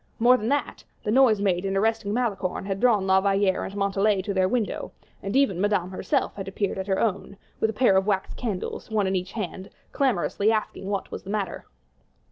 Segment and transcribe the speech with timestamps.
[0.17, 4.23] More than that, the noise made in arresting Malicorne had drawn La Valliere and Montalais
[4.23, 7.95] to their window; and even Madame herself had appeared at her own, with a pair
[7.95, 11.65] of wax candles, one in each hand, clamorously asking what was the matter.